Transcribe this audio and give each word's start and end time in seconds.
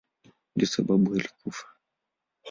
Ndiyo 0.53 0.67
sababu 0.73 1.07
alikufa. 1.13 1.65